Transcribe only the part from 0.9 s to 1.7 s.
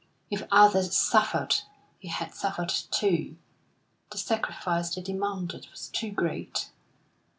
suffered,